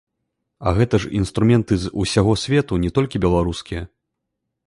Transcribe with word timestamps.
А 0.69 0.71
гэта 0.79 0.95
ж 1.03 1.11
інструменты 1.19 1.73
з 1.83 1.91
усяго 2.05 2.33
свету, 2.45 2.73
не 2.87 2.91
толькі 2.97 3.21
беларускія. 3.29 3.81